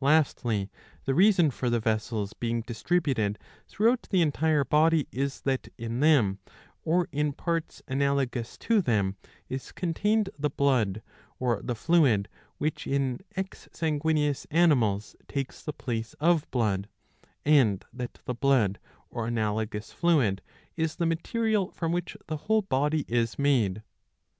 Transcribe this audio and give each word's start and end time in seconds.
Lastly, 0.00 0.72
the 1.04 1.14
reason 1.14 1.52
for 1.52 1.70
the 1.70 1.78
vessels 1.78 2.32
being 2.32 2.62
distributed 2.62 3.38
throughout 3.68 4.08
the 4.10 4.22
entire 4.22 4.64
body 4.64 5.06
is 5.12 5.42
that 5.42 5.68
in 5.78 6.00
them, 6.00 6.40
or 6.82 7.06
in 7.12 7.32
parts 7.32 7.80
analogous 7.86 8.58
to 8.58 8.82
them, 8.82 9.16
is 9.48 9.70
contained 9.70 10.30
the 10.36 10.50
blood, 10.50 11.00
or 11.38 11.60
the 11.62 11.76
fluid 11.76 12.28
which 12.56 12.88
in 12.88 13.20
ex 13.36 13.68
sanguineous 13.72 14.48
animals 14.50 15.14
takes 15.28 15.62
the 15.62 15.72
place 15.72 16.14
of 16.14 16.50
blood, 16.50 16.88
and 17.44 17.84
that 17.92 18.18
the 18.24 18.34
blood 18.34 18.80
or 19.10 19.28
analogous 19.28 19.92
fluid 19.92 20.42
is 20.74 20.96
the 20.96 21.06
material 21.06 21.70
from 21.70 21.92
which 21.92 22.16
the 22.26 22.36
whole 22.48 22.62
body 22.62 23.04
is 23.06 23.38
made. 23.38 23.84